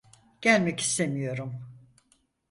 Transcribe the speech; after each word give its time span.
Gelmek 0.41 0.79
istemiyorum. 0.79 1.59